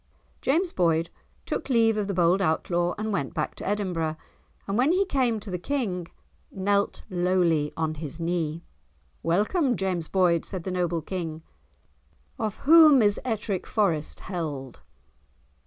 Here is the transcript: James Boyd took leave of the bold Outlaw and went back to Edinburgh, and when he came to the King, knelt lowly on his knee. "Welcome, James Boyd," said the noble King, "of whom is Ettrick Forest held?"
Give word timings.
James 0.41 0.71
Boyd 0.71 1.11
took 1.45 1.69
leave 1.69 1.95
of 1.95 2.07
the 2.07 2.15
bold 2.15 2.41
Outlaw 2.41 2.95
and 2.97 3.13
went 3.13 3.35
back 3.35 3.53
to 3.53 3.67
Edinburgh, 3.67 4.17
and 4.67 4.75
when 4.75 4.93
he 4.93 5.05
came 5.05 5.39
to 5.39 5.51
the 5.51 5.59
King, 5.59 6.07
knelt 6.49 7.03
lowly 7.07 7.71
on 7.77 7.93
his 7.93 8.19
knee. 8.19 8.63
"Welcome, 9.21 9.75
James 9.77 10.07
Boyd," 10.07 10.43
said 10.43 10.63
the 10.63 10.71
noble 10.71 11.03
King, 11.03 11.43
"of 12.39 12.57
whom 12.65 13.03
is 13.03 13.19
Ettrick 13.23 13.67
Forest 13.67 14.21
held?" 14.21 14.79